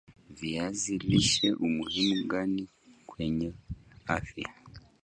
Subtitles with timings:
[0.39, 2.63] viazi lishe umuhimu gani
[3.09, 3.49] kwenye
[4.17, 4.49] afya